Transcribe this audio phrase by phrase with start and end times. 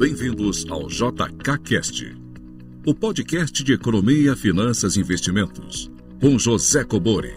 [0.00, 2.16] Bem-vindos ao JKCast,
[2.86, 7.36] o podcast de economia, finanças e investimentos, com José Cobori.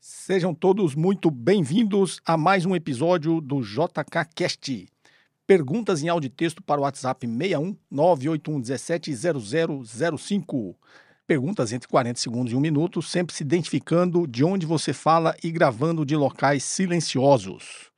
[0.00, 4.88] Sejam todos muito bem-vindos a mais um episódio do JKCast.
[5.46, 9.12] Perguntas em áudio e texto para o WhatsApp 61 981 17
[10.16, 10.78] 0005.
[11.26, 15.50] Perguntas entre 40 segundos e um minuto, sempre se identificando de onde você fala e
[15.50, 17.92] gravando de locais silenciosos.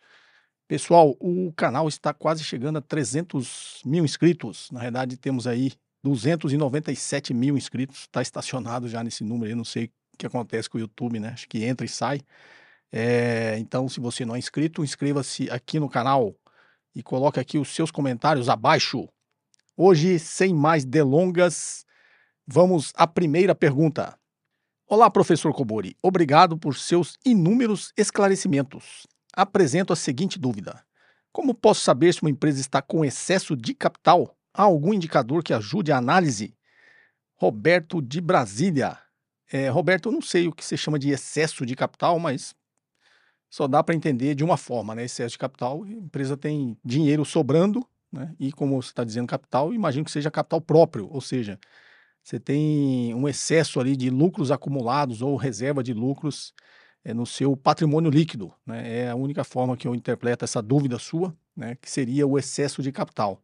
[0.68, 4.68] Pessoal, o canal está quase chegando a 300 mil inscritos.
[4.70, 8.00] Na verdade, temos aí 297 mil inscritos.
[8.00, 9.52] Está estacionado já nesse número.
[9.52, 11.28] Eu não sei o que acontece com o YouTube, né?
[11.28, 12.20] Acho que entra e sai.
[12.90, 16.34] É, então, se você não é inscrito, inscreva-se aqui no canal
[16.94, 19.08] e coloque aqui os seus comentários abaixo.
[19.76, 21.86] Hoje, sem mais delongas,
[22.48, 24.16] Vamos à primeira pergunta.
[24.88, 25.96] Olá, professor Kobori.
[26.00, 29.04] Obrigado por seus inúmeros esclarecimentos.
[29.36, 30.82] Apresento a seguinte dúvida:
[31.30, 34.34] Como posso saber se uma empresa está com excesso de capital?
[34.54, 36.56] Há algum indicador que ajude a análise?
[37.34, 38.98] Roberto de Brasília.
[39.52, 42.54] É, Roberto, eu não sei o que você chama de excesso de capital, mas
[43.50, 45.04] só dá para entender de uma forma, né?
[45.04, 48.34] Excesso de capital, a empresa tem dinheiro sobrando, né?
[48.40, 51.60] E como você está dizendo capital, imagino que seja capital próprio, ou seja,
[52.22, 56.54] você tem um excesso ali de lucros acumulados ou reserva de lucros
[57.06, 58.52] é, no seu patrimônio líquido.
[58.66, 59.04] Né?
[59.04, 61.76] É a única forma que eu interpreto essa dúvida sua, né?
[61.80, 63.40] que seria o excesso de capital.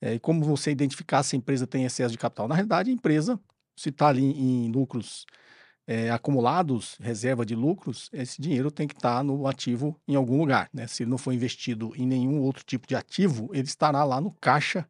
[0.00, 2.48] É, e como você identificar se a empresa tem excesso de capital?
[2.48, 3.38] Na realidade, a empresa,
[3.76, 5.26] se está ali em lucros
[5.86, 10.38] é, acumulados, reserva de lucros, esse dinheiro tem que estar tá no ativo em algum
[10.38, 10.70] lugar.
[10.72, 10.86] Né?
[10.86, 14.32] Se ele não for investido em nenhum outro tipo de ativo, ele estará lá no
[14.32, 14.88] caixa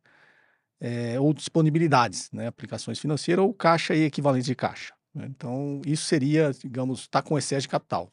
[0.81, 2.47] é, ou disponibilidades, né?
[2.47, 4.94] aplicações financeiras ou caixa e equivalente de caixa.
[5.15, 5.27] Né?
[5.29, 8.11] Então, isso seria, digamos, estar tá com excesso de capital.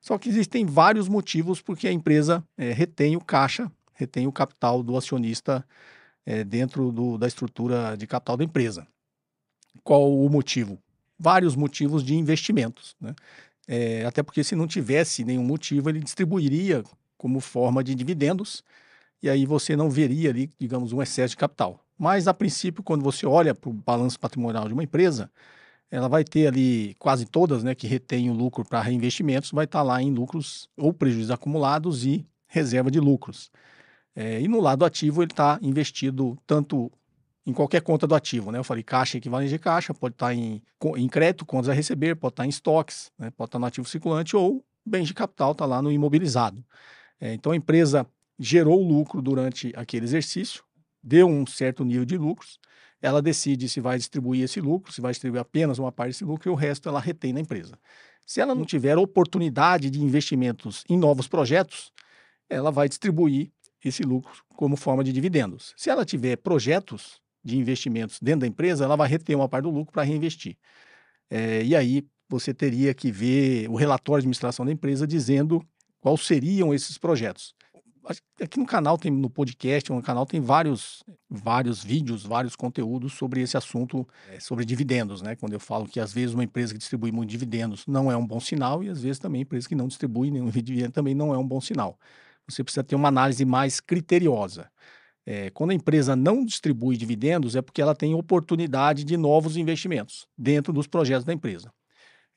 [0.00, 4.82] Só que existem vários motivos porque a empresa é, retém o caixa, retém o capital
[4.82, 5.66] do acionista
[6.24, 8.86] é, dentro do, da estrutura de capital da empresa.
[9.82, 10.78] Qual o motivo?
[11.18, 12.94] Vários motivos de investimentos.
[13.00, 13.14] Né?
[13.66, 16.84] É, até porque se não tivesse nenhum motivo, ele distribuiria
[17.16, 18.62] como forma de dividendos,
[19.22, 21.80] e aí você não veria ali, digamos, um excesso de capital.
[21.98, 25.30] Mas, a princípio, quando você olha para o balanço patrimonial de uma empresa,
[25.90, 29.80] ela vai ter ali quase todas, né, que retém o lucro para reinvestimentos, vai estar
[29.80, 33.50] tá lá em lucros ou prejuízos acumulados e reserva de lucros.
[34.14, 36.90] É, e no lado ativo, ele está investido tanto
[37.46, 38.58] em qualquer conta do ativo, né?
[38.58, 40.60] Eu falei caixa equivalente de caixa, pode estar tá em,
[40.96, 43.30] em crédito, contas a receber, pode estar tá em estoques, né?
[43.30, 46.64] pode estar no ativo circulante ou bens de capital, está lá no imobilizado.
[47.20, 48.06] É, então a empresa
[48.38, 50.64] gerou lucro durante aquele exercício,
[51.02, 52.58] deu um certo nível de lucros,
[53.06, 56.50] ela decide se vai distribuir esse lucro, se vai distribuir apenas uma parte desse lucro
[56.50, 57.78] e o resto ela retém na empresa.
[58.26, 61.92] Se ela não tiver oportunidade de investimentos em novos projetos,
[62.50, 63.52] ela vai distribuir
[63.84, 65.72] esse lucro como forma de dividendos.
[65.76, 69.70] Se ela tiver projetos de investimentos dentro da empresa, ela vai reter uma parte do
[69.70, 70.56] lucro para reinvestir.
[71.30, 75.64] É, e aí você teria que ver o relatório de administração da empresa dizendo
[76.00, 77.54] quais seriam esses projetos
[78.40, 83.40] aqui no canal tem no podcast, no canal tem vários vários vídeos, vários conteúdos sobre
[83.40, 85.34] esse assunto, é, sobre dividendos, né?
[85.34, 88.26] Quando eu falo que às vezes uma empresa que distribui muito dividendos não é um
[88.26, 91.38] bom sinal e às vezes também empresa que não distribui nenhum dividendo também não é
[91.38, 91.98] um bom sinal.
[92.48, 94.70] Você precisa ter uma análise mais criteriosa.
[95.28, 100.28] É, quando a empresa não distribui dividendos é porque ela tem oportunidade de novos investimentos
[100.38, 101.72] dentro dos projetos da empresa.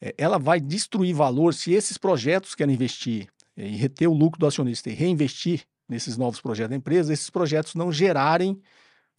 [0.02, 3.28] É, ela vai destruir valor se esses projetos querem investir
[3.66, 7.76] e reter o lucro do acionista e reinvestir nesses novos projetos da empresa, esses projetos
[7.76, 8.62] não gerarem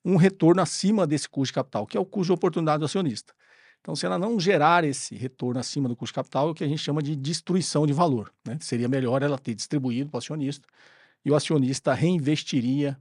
[0.04, 3.34] um retorno acima desse custo de capital, que é o custo de oportunidade do acionista.
[3.80, 6.64] Então, se ela não gerar esse retorno acima do custo de capital, é o que
[6.64, 8.32] a gente chama de destruição de valor.
[8.46, 8.58] Né?
[8.60, 10.66] Seria melhor ela ter distribuído para o acionista
[11.24, 12.98] e o acionista reinvestiria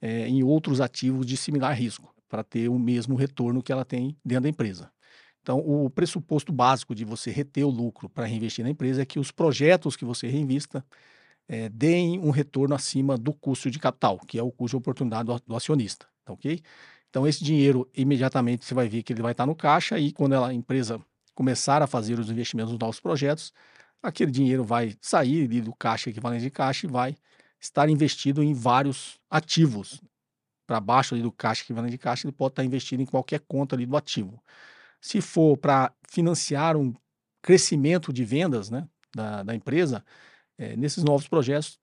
[0.00, 4.16] é, em outros ativos de similar risco, para ter o mesmo retorno que ela tem
[4.24, 4.90] dentro da empresa.
[5.50, 9.18] Então, o pressuposto básico de você reter o lucro para reinvestir na empresa é que
[9.18, 10.84] os projetos que você reinvista
[11.48, 15.24] é, deem um retorno acima do custo de capital, que é o custo de oportunidade
[15.24, 16.62] do, do acionista, tá ok?
[17.08, 20.34] Então, esse dinheiro, imediatamente você vai ver que ele vai estar no caixa e quando
[20.34, 21.00] a empresa
[21.34, 23.52] começar a fazer os investimentos nos novos projetos,
[24.00, 27.16] aquele dinheiro vai sair do caixa equivalente de caixa e vai
[27.58, 30.00] estar investido em vários ativos.
[30.64, 33.74] Para baixo ali do caixa equivalente de caixa, ele pode estar investido em qualquer conta
[33.74, 34.40] ali do ativo.
[35.00, 36.94] Se for para financiar um
[37.42, 40.04] crescimento de vendas né, da, da empresa,
[40.58, 41.78] é, nesses novos projetos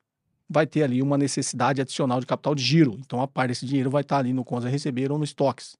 [0.49, 2.95] vai ter ali uma necessidade adicional de capital de giro.
[2.99, 5.77] Então, a parte desse dinheiro vai estar ali no contas a receber ou no estoques.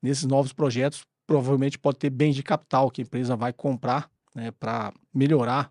[0.00, 4.50] Nesses novos projetos, provavelmente pode ter bens de capital que a empresa vai comprar né,
[4.52, 5.70] para melhorar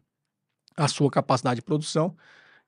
[0.75, 2.15] a sua capacidade de produção.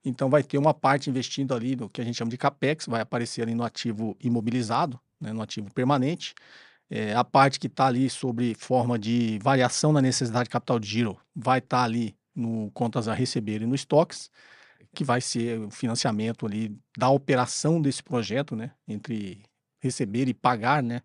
[0.03, 3.01] Então vai ter uma parte investindo ali no que a gente chama de capex, vai
[3.01, 6.33] aparecer ali no ativo imobilizado, né, no ativo permanente.
[6.89, 10.87] É, a parte que está ali sobre forma de variação na necessidade de capital de
[10.87, 14.31] giro vai estar tá ali no contas a receber e no estoques,
[14.93, 19.43] que vai ser o financiamento ali da operação desse projeto, né, entre
[19.79, 21.01] receber e pagar, né,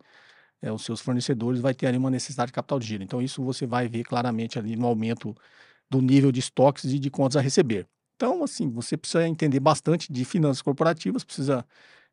[0.63, 3.03] é, os seus fornecedores, vai ter ali uma necessidade de capital de giro.
[3.03, 5.35] Então isso você vai ver claramente ali no aumento
[5.91, 7.87] do nível de estoques e de contas a receber.
[8.17, 11.67] Então, assim, você precisa entender bastante de finanças corporativas, precisa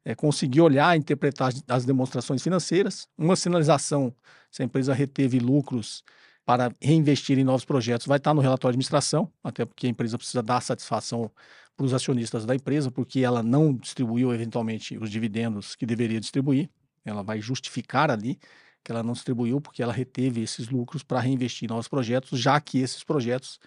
[0.03, 4.13] é, conseguir olhar, interpretar as, as demonstrações financeiras, uma sinalização
[4.50, 6.03] se a empresa reteve lucros
[6.45, 10.18] para reinvestir em novos projetos vai estar no relatório de administração, até porque a empresa
[10.18, 11.31] precisa dar satisfação
[11.77, 16.69] para os acionistas da empresa, porque ela não distribuiu eventualmente os dividendos que deveria distribuir.
[17.06, 18.38] Ela vai justificar ali
[18.83, 22.59] que ela não distribuiu porque ela reteve esses lucros para reinvestir em novos projetos, já
[22.59, 23.59] que esses projetos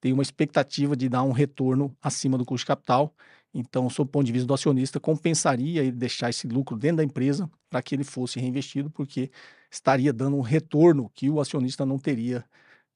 [0.00, 3.14] têm uma expectativa de dar um retorno acima do custo de capital.
[3.58, 7.04] Então, sob o ponto de vista do acionista, compensaria ele deixar esse lucro dentro da
[7.04, 9.32] empresa para que ele fosse reinvestido, porque
[9.68, 12.44] estaria dando um retorno que o acionista não teria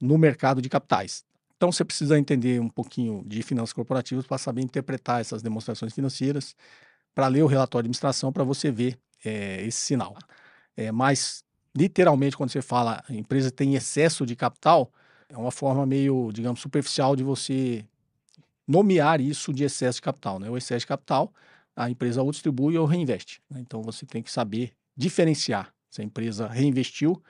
[0.00, 1.25] no mercado de capitais.
[1.56, 6.55] Então, você precisa entender um pouquinho de finanças corporativas para saber interpretar essas demonstrações financeiras,
[7.12, 10.17] para ler o relatório de administração, para você ver é, esse sinal.
[10.76, 11.44] É, mas,
[11.76, 14.93] literalmente, quando você fala a empresa tem excesso de capital,
[15.29, 17.85] é uma forma meio, digamos, superficial de você
[18.67, 20.38] nomear isso de excesso de capital.
[20.38, 20.49] Né?
[20.49, 21.32] O excesso de capital,
[21.75, 23.43] a empresa ou distribui ou reinveste.
[23.50, 23.61] Né?
[23.61, 27.23] Então, você tem que saber diferenciar se a empresa reinvestiu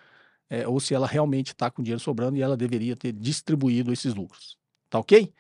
[0.49, 4.15] é, ou se ela realmente está com dinheiro sobrando e ela deveria ter distribuído esses
[4.15, 4.59] lucros.
[4.91, 5.33] Tá ok?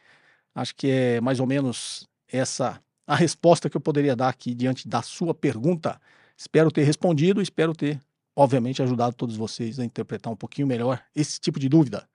[0.55, 4.89] Acho que é mais ou menos essa a resposta que eu poderia dar aqui diante
[4.89, 6.00] da sua pergunta.
[6.37, 8.00] Espero ter respondido, espero ter,
[8.35, 12.09] obviamente, ajudado todos vocês a interpretar um pouquinho melhor esse tipo de dúvida.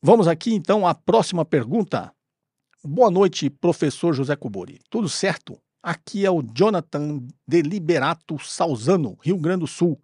[0.00, 2.12] Vamos aqui então à próxima pergunta.
[2.84, 4.80] Boa noite, professor José Cubori.
[4.90, 5.60] Tudo certo?
[5.82, 10.00] Aqui é o Jonathan Deliberato Salzano, Rio Grande do Sul.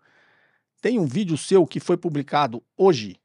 [0.81, 3.17] Tem um vídeo seu que foi publicado hoje,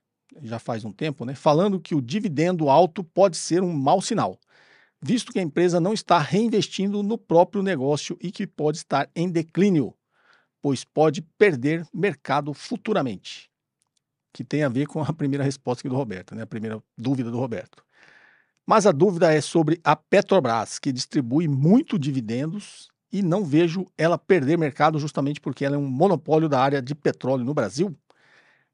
[0.42, 4.40] já faz um tempo, né, falando que o dividendo alto pode ser um mau sinal
[5.04, 9.30] visto que a empresa não está reinvestindo no próprio negócio e que pode estar em
[9.30, 9.94] declínio,
[10.62, 13.52] pois pode perder mercado futuramente.
[14.32, 16.44] Que tem a ver com a primeira resposta do Roberto, né?
[16.44, 17.84] a primeira dúvida do Roberto.
[18.66, 24.18] Mas a dúvida é sobre a Petrobras, que distribui muito dividendos e não vejo ela
[24.18, 27.96] perder mercado justamente porque ela é um monopólio da área de petróleo no Brasil.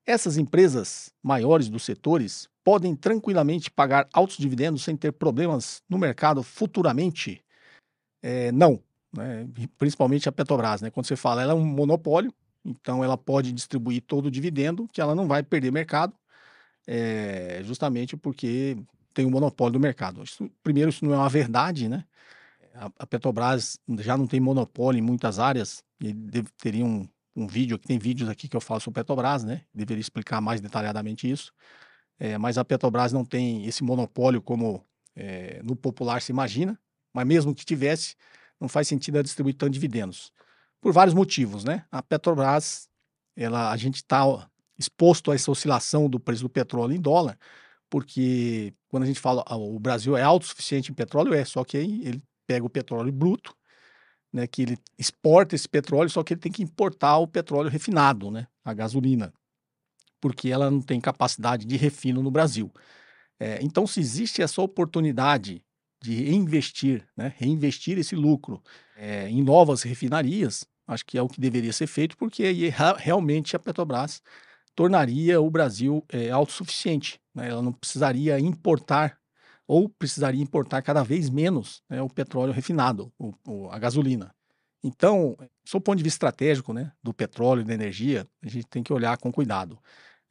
[0.06, 6.44] Essas empresas maiores dos setores podem tranquilamente pagar altos dividendos sem ter problemas no mercado
[6.44, 7.44] futuramente?
[8.22, 8.82] É, não,
[9.16, 9.48] né?
[9.78, 10.82] principalmente a Petrobras.
[10.82, 10.90] Né?
[10.90, 12.34] Quando você fala, ela é um monopólio,
[12.64, 16.14] então ela pode distribuir todo o dividendo, que ela não vai perder mercado,
[16.88, 18.78] é, justamente porque
[19.20, 20.24] tem um monopólio do mercado.
[20.24, 22.06] Isso, primeiro, isso não é uma verdade, né?
[22.74, 27.06] A, a Petrobras já não tem monopólio em muitas áreas, e deve, teria um,
[27.36, 29.66] um vídeo, aqui tem vídeos aqui que eu falo sobre Petrobras, né?
[29.74, 31.52] Deveria explicar mais detalhadamente isso.
[32.18, 36.80] É, mas a Petrobras não tem esse monopólio como é, no popular se imagina,
[37.14, 38.16] mas mesmo que tivesse,
[38.58, 40.32] não faz sentido ela distribuir tanto dividendos.
[40.80, 41.86] Por vários motivos, né?
[41.92, 42.88] A Petrobras,
[43.36, 47.38] ela, a gente está exposto a essa oscilação do preço do petróleo em dólar,
[47.90, 52.02] porque quando a gente fala o Brasil é autossuficiente em petróleo, é, só que aí
[52.06, 53.56] ele pega o petróleo bruto,
[54.32, 58.30] né, que ele exporta esse petróleo, só que ele tem que importar o petróleo refinado,
[58.30, 59.34] né, a gasolina
[60.20, 62.72] porque ela não tem capacidade de refino no Brasil.
[63.40, 65.64] É, então, se existe essa oportunidade
[66.02, 68.62] de reinvestir, né, reinvestir esse lucro
[68.96, 73.56] é, em novas refinarias, acho que é o que deveria ser feito, porque aí realmente
[73.56, 74.22] a Petrobras
[74.76, 77.20] tornaria o Brasil é, autossuficiente.
[77.34, 77.50] Né?
[77.50, 79.18] Ela não precisaria importar
[79.68, 84.34] ou precisaria importar cada vez menos né, o petróleo refinado, o, o, a gasolina.
[84.84, 88.66] Então, sob o ponto de vista estratégico né, do petróleo e da energia, a gente
[88.66, 89.78] tem que olhar com cuidado.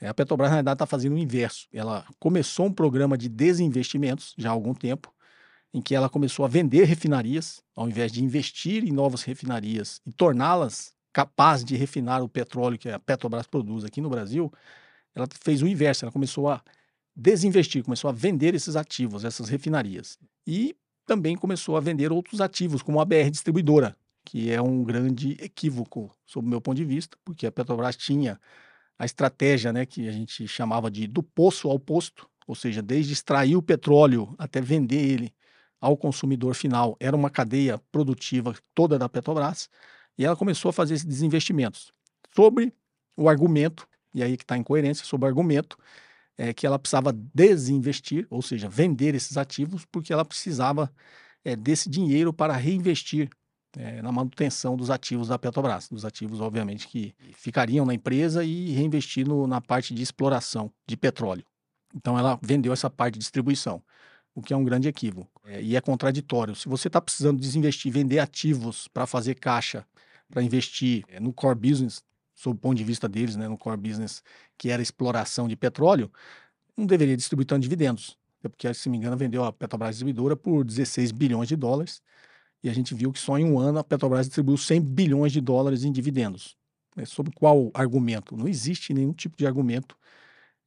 [0.01, 1.69] É, a Petrobras, na verdade, está fazendo o inverso.
[1.73, 5.13] Ela começou um programa de desinvestimentos já há algum tempo,
[5.73, 10.13] em que ela começou a vender refinarias, ao invés de investir em novas refinarias e
[10.13, 14.53] torná-las capazes de refinar o petróleo que a Petrobras produz aqui no Brasil,
[15.13, 16.63] ela fez o inverso, ela começou a
[17.17, 20.17] desinvestir, começou a vender esses ativos, essas refinarias.
[20.47, 25.37] E também começou a vender outros ativos, como a BR Distribuidora, que é um grande
[25.41, 28.39] equívoco, sob o meu ponto de vista, porque a Petrobras tinha
[28.97, 33.13] a estratégia né, que a gente chamava de do poço ao posto, ou seja, desde
[33.13, 35.35] extrair o petróleo até vender ele
[35.81, 39.69] ao consumidor final, era uma cadeia produtiva toda da Petrobras,
[40.19, 41.93] e ela começou a fazer esses desinvestimentos
[42.35, 42.75] sobre
[43.17, 45.79] o argumento, e aí que está a incoerência, sobre o argumento
[46.37, 50.93] é, que ela precisava desinvestir, ou seja, vender esses ativos, porque ela precisava
[51.45, 53.29] é, desse dinheiro para reinvestir
[53.77, 58.71] é, na manutenção dos ativos da Petrobras, dos ativos, obviamente, que ficariam na empresa e
[58.73, 61.45] reinvestir no, na parte de exploração de petróleo.
[61.95, 63.83] Então, ela vendeu essa parte de distribuição,
[64.35, 65.41] o que é um grande equívoco.
[65.45, 66.55] É, e é contraditório.
[66.55, 69.85] Se você está precisando desinvestir, vender ativos para fazer caixa,
[70.31, 72.03] para investir é, no core business,
[72.35, 74.23] sob o ponto de vista deles, né, no core business,
[74.57, 76.11] que era exploração de petróleo,
[76.77, 78.17] não deveria distribuir tanto dividendos.
[78.41, 82.01] Porque, se me engano, vendeu a Petrobras Distribuidora por 16 bilhões de dólares
[82.63, 85.41] e a gente viu que só em um ano a Petrobras distribuiu 100 bilhões de
[85.41, 86.57] dólares em dividendos.
[86.97, 88.37] É, sobre qual argumento?
[88.37, 89.97] Não existe nenhum tipo de argumento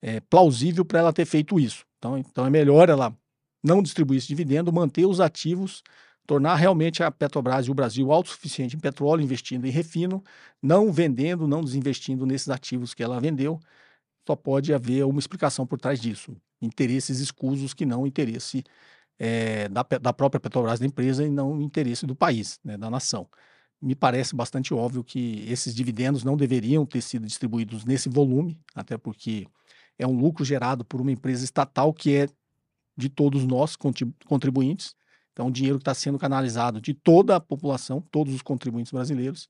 [0.02, 1.86] é, plausível para ela ter feito isso.
[1.98, 3.16] Então, então é melhor ela
[3.64, 5.84] não distribuir esse dividendo, manter os ativos,
[6.32, 10.24] tornar realmente a Petrobras e o Brasil autossuficiente em petróleo, investindo em refino,
[10.62, 13.60] não vendendo, não desinvestindo nesses ativos que ela vendeu.
[14.26, 16.34] Só pode haver uma explicação por trás disso.
[16.62, 18.64] Interesses escusos que não interesse
[19.20, 23.28] é, da, da, própria Petrobras da empresa e não interesse do país, né, da nação.
[23.82, 28.98] Me parece bastante óbvio que esses dividendos não deveriam ter sido distribuídos nesse volume, até
[28.98, 29.48] porque
[30.00, 32.30] é um lucro gerado por uma empresa estatal que é
[32.96, 33.76] de todos nós,
[34.26, 34.96] contribuintes.
[35.34, 39.50] Então, o dinheiro que está sendo canalizado de toda a população, todos os contribuintes brasileiros,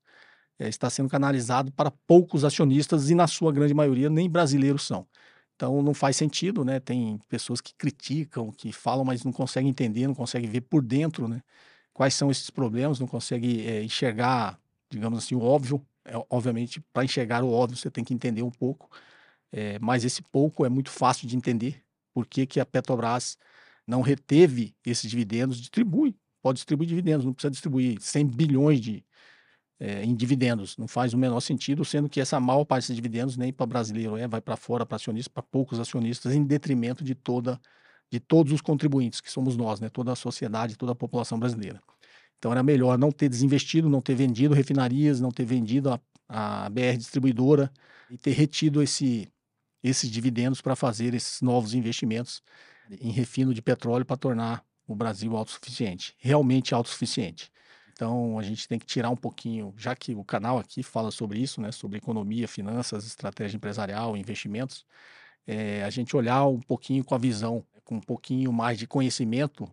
[0.59, 5.07] é, está sendo canalizado para poucos acionistas e, na sua grande maioria, nem brasileiros são.
[5.55, 6.79] Então não faz sentido, né?
[6.79, 11.27] Tem pessoas que criticam, que falam, mas não conseguem entender, não conseguem ver por dentro,
[11.27, 11.41] né?
[11.93, 14.59] Quais são esses problemas, não conseguem é, enxergar,
[14.89, 15.85] digamos assim, o óbvio.
[16.03, 18.89] É, obviamente, para enxergar o óbvio, você tem que entender um pouco.
[19.51, 21.83] É, mas esse pouco é muito fácil de entender.
[22.13, 23.37] Por que, que a Petrobras
[23.87, 25.57] não reteve esses dividendos?
[25.57, 29.03] Distribui, pode distribuir dividendos, não precisa distribuir 100 bilhões de,
[29.79, 30.77] é, em dividendos.
[30.77, 34.15] Não faz o menor sentido, sendo que essa maior parte desses dividendos nem para brasileiro
[34.15, 37.59] é, vai para fora para acionistas, para poucos acionistas, em detrimento de toda
[38.11, 41.81] de todos os contribuintes, que somos nós, né, toda a sociedade, toda a população brasileira.
[42.37, 46.69] Então era melhor não ter desinvestido, não ter vendido refinarias, não ter vendido a, a
[46.69, 47.71] BR distribuidora
[48.09, 49.31] e ter retido esse,
[49.81, 52.43] esses dividendos para fazer esses novos investimentos
[52.99, 57.51] em refino de petróleo para tornar o Brasil autossuficiente, realmente autossuficiente.
[57.93, 61.39] Então a gente tem que tirar um pouquinho, já que o canal aqui fala sobre
[61.39, 64.85] isso, né, sobre economia, finanças, estratégia empresarial, investimentos,
[65.45, 69.69] é, a gente olhar um pouquinho com a visão, com um pouquinho mais de conhecimento,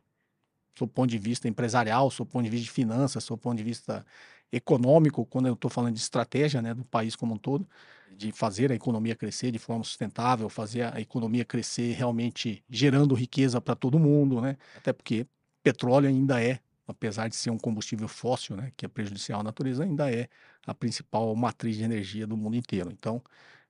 [0.76, 3.42] sob o ponto de vista empresarial, sob o ponto de vista de finanças, sob o
[3.42, 4.04] ponto de vista
[4.52, 7.68] econômico, quando eu estou falando de estratégia né, do país como um todo,
[8.16, 13.60] de fazer a economia crescer de forma sustentável, fazer a economia crescer realmente gerando riqueza
[13.60, 14.56] para todo mundo, né?
[14.76, 15.26] Até porque
[15.62, 19.84] petróleo ainda é apesar de ser um combustível fóssil, né, que é prejudicial à natureza,
[19.84, 20.26] ainda é
[20.66, 22.90] a principal matriz de energia do mundo inteiro.
[22.90, 23.22] Então,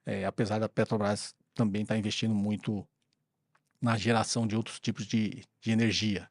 [0.06, 2.86] é, apesar da Petrobras também estar tá investindo muito
[3.82, 6.30] na geração de outros tipos de, de energia.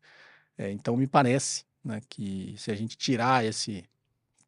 [0.58, 3.84] É, então, me parece né, que se a gente tirar esse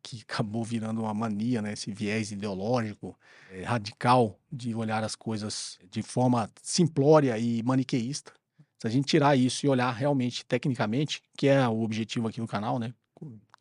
[0.02, 3.18] que acabou virando uma mania, né, esse viés ideológico
[3.52, 8.32] é, radical de olhar as coisas de forma simplória e maniqueísta,
[8.80, 12.48] se a gente tirar isso e olhar realmente tecnicamente, que é o objetivo aqui no
[12.48, 12.94] canal, né?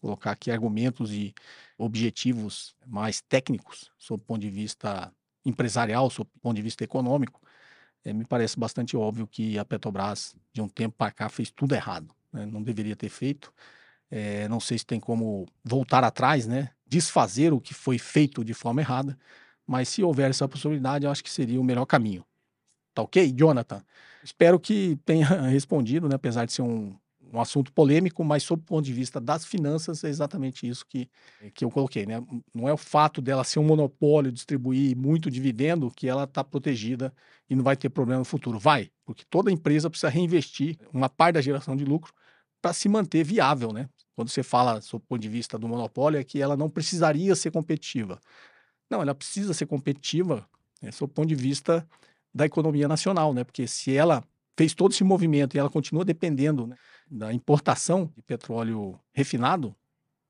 [0.00, 1.34] Colocar aqui argumentos e
[1.76, 5.12] objetivos mais técnicos, sob o ponto de vista
[5.44, 7.40] empresarial, sob o ponto de vista econômico,
[8.04, 11.74] é, me parece bastante óbvio que a Petrobras, de um tempo para cá, fez tudo
[11.74, 12.14] errado.
[12.32, 12.46] Né?
[12.46, 13.52] Não deveria ter feito.
[14.10, 16.70] É, não sei se tem como voltar atrás, né?
[16.88, 19.16] desfazer o que foi feito de forma errada,
[19.66, 22.24] mas se houver essa possibilidade, eu acho que seria o melhor caminho.
[22.94, 23.82] Tá ok, Jonathan?
[24.24, 26.14] Espero que tenha respondido, né?
[26.14, 26.96] apesar de ser um,
[27.32, 31.08] um assunto polêmico, mas sob o ponto de vista das finanças, é exatamente isso que,
[31.52, 32.06] que eu coloquei.
[32.06, 32.22] Né?
[32.54, 37.12] Não é o fato dela ser um monopólio, distribuir muito dividendo, que ela está protegida
[37.48, 38.58] e não vai ter problema no futuro.
[38.58, 42.12] Vai, porque toda empresa precisa reinvestir uma parte da geração de lucro
[42.62, 43.70] para se manter viável.
[43.70, 43.88] Né?
[44.18, 47.36] Quando você fala sob o ponto de vista do monopólio, é que ela não precisaria
[47.36, 48.18] ser competitiva.
[48.90, 50.44] Não, ela precisa ser competitiva
[50.82, 51.88] né, sob o ponto de vista
[52.34, 53.44] da economia nacional, né?
[53.44, 54.24] Porque se ela
[54.56, 56.74] fez todo esse movimento e ela continua dependendo né,
[57.08, 59.72] da importação de petróleo refinado,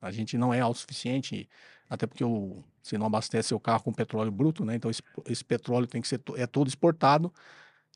[0.03, 1.49] a gente não é autossuficiente,
[1.89, 4.75] até porque o, você não abastece seu carro com petróleo bruto, né?
[4.75, 7.33] Então esse, esse, petróleo tem que ser é todo exportado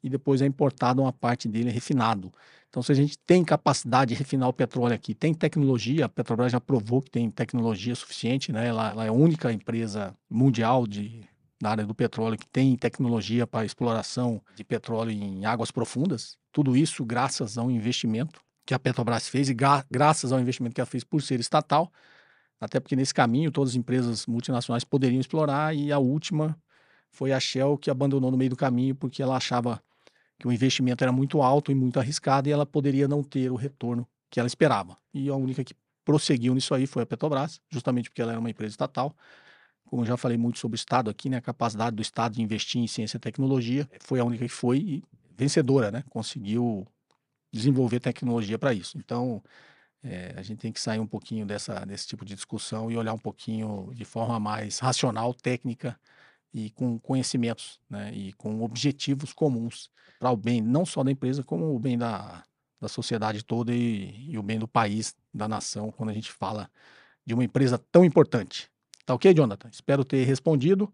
[0.03, 2.33] e depois é importado uma parte dele refinado.
[2.69, 6.51] Então se a gente tem capacidade de refinar o petróleo aqui, tem tecnologia, a Petrobras
[6.51, 8.69] já provou que tem tecnologia suficiente, né?
[8.69, 11.23] Ela, ela é a única empresa mundial de
[11.63, 16.37] na área do petróleo que tem tecnologia para exploração de petróleo em águas profundas.
[16.51, 19.55] Tudo isso graças ao investimento que a Petrobras fez e
[19.89, 21.93] graças ao investimento que ela fez por ser estatal.
[22.61, 26.57] Até porque nesse caminho todas as empresas multinacionais poderiam explorar e a última
[27.11, 29.81] foi a Shell que abandonou no meio do caminho porque ela achava
[30.43, 33.55] que o investimento era muito alto e muito arriscado e ela poderia não ter o
[33.55, 34.97] retorno que ela esperava.
[35.15, 35.73] E a única que
[36.05, 39.17] prosseguiu nisso aí foi a Petrobras, justamente porque ela era uma empresa estatal.
[39.87, 42.43] Como eu já falei muito sobre o Estado aqui, né, a capacidade do Estado de
[42.43, 45.05] investir em ciência e tecnologia foi a única que foi
[45.37, 46.03] vencedora, né?
[46.11, 46.85] Conseguiu
[47.53, 48.99] desenvolver tecnologia para isso.
[48.99, 49.41] Então,
[50.03, 53.13] é, a gente tem que sair um pouquinho dessa, desse tipo de discussão e olhar
[53.13, 55.97] um pouquinho de forma mais racional, técnica
[56.53, 58.13] e com conhecimentos, né?
[58.15, 62.43] E com objetivos comuns para o bem não só da empresa, como o bem da,
[62.81, 66.71] da sociedade toda e, e o bem do país, da nação, quando a gente fala
[67.25, 68.71] de uma empresa tão importante.
[69.07, 69.69] Tá ok, Jonathan?
[69.71, 70.93] Espero ter respondido.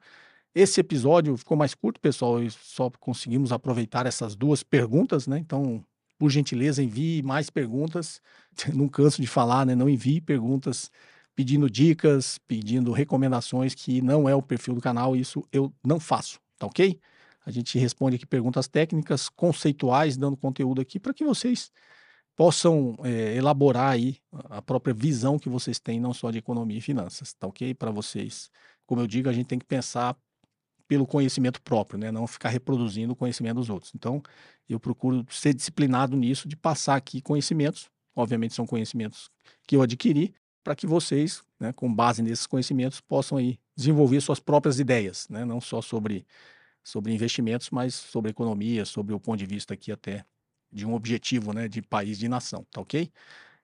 [0.54, 5.38] Esse episódio ficou mais curto, pessoal, e só conseguimos aproveitar essas duas perguntas, né?
[5.38, 5.84] Então,
[6.18, 8.20] por gentileza, envie mais perguntas.
[8.74, 9.74] Não canso de falar, né?
[9.74, 10.90] Não envie perguntas
[11.38, 16.40] pedindo dicas, pedindo recomendações, que não é o perfil do canal, isso eu não faço,
[16.58, 16.98] tá ok?
[17.46, 21.70] A gente responde aqui perguntas técnicas, conceituais, dando conteúdo aqui para que vocês
[22.34, 24.16] possam é, elaborar aí
[24.50, 27.72] a própria visão que vocês têm, não só de economia e finanças, tá ok?
[27.72, 28.50] Para vocês,
[28.84, 30.16] como eu digo, a gente tem que pensar
[30.88, 32.10] pelo conhecimento próprio, né?
[32.10, 33.92] Não ficar reproduzindo o conhecimento dos outros.
[33.94, 34.20] Então,
[34.68, 37.88] eu procuro ser disciplinado nisso, de passar aqui conhecimentos.
[38.16, 39.30] Obviamente, são conhecimentos
[39.68, 40.34] que eu adquiri,
[40.68, 45.42] para que vocês, né, com base nesses conhecimentos, possam aí desenvolver suas próprias ideias, né?
[45.42, 46.26] Não só sobre,
[46.84, 50.26] sobre investimentos, mas sobre economia, sobre o ponto de vista aqui até
[50.70, 53.10] de um objetivo, né, de país, de nação, tá ok?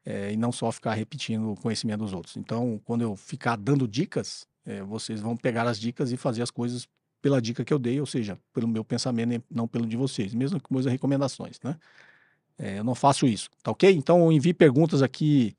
[0.02, 2.38] É, e não só ficar repetindo o conhecimento dos outros.
[2.38, 6.50] Então, quando eu ficar dando dicas, é, vocês vão pegar as dicas e fazer as
[6.50, 6.88] coisas
[7.20, 10.58] pela dica que eu dei, ou seja, pelo meu pensamento não pelo de vocês, mesmo
[10.58, 11.76] com meus recomendações, né?
[12.56, 13.92] É, eu não faço isso, tá ok?
[13.92, 15.54] Então envie perguntas aqui,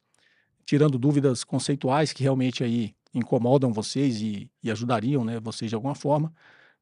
[0.65, 5.95] tirando dúvidas conceituais que realmente aí incomodam vocês e, e ajudariam, né, vocês de alguma
[5.95, 6.33] forma,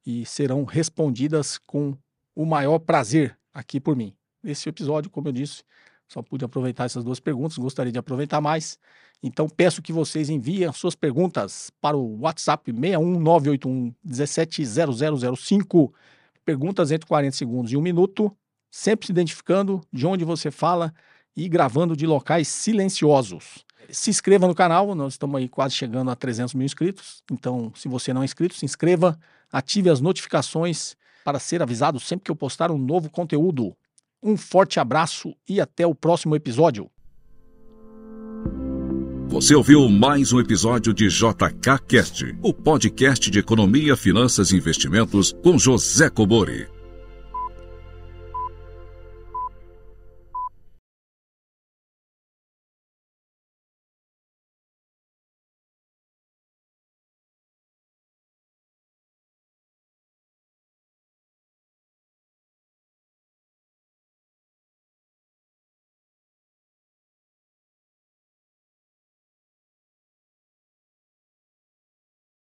[0.05, 1.95] e serão respondidas com
[2.35, 4.13] o maior prazer aqui por mim.
[4.41, 5.63] Nesse episódio, como eu disse,
[6.07, 8.77] só pude aproveitar essas duas perguntas, gostaria de aproveitar mais.
[9.21, 15.93] Então peço que vocês enviem as suas perguntas para o WhatsApp 61981 170005.
[16.43, 18.35] Perguntas entre 40 segundos e um minuto,
[18.69, 20.93] sempre se identificando de onde você fala
[21.35, 23.65] e gravando de locais silenciosos.
[23.89, 27.23] Se inscreva no canal, nós estamos aí quase chegando a 300 mil inscritos.
[27.31, 29.17] Então, se você não é inscrito, se inscreva,
[29.51, 33.75] ative as notificações para ser avisado sempre que eu postar um novo conteúdo.
[34.21, 36.89] Um forte abraço e até o próximo episódio.
[39.27, 45.33] Você ouviu mais um episódio de JK Cast, o podcast de economia, finanças e investimentos
[45.41, 46.72] com José Cobori.